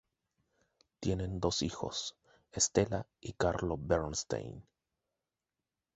Tienen 0.99 1.39
dos 1.39 1.61
hijos, 1.61 2.15
Stella 2.53 3.05
y 3.19 3.33
Carlo 3.33 3.77
Bernstein. 3.79 4.65